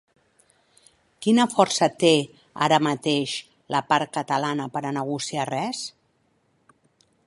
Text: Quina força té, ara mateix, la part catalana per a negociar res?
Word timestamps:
Quina 1.25 1.45
força 1.51 1.89
té, 2.05 2.11
ara 2.69 2.81
mateix, 2.89 3.37
la 3.77 3.85
part 3.93 4.15
catalana 4.19 4.69
per 4.79 4.85
a 4.93 4.97
negociar 5.01 5.49
res? 5.55 5.89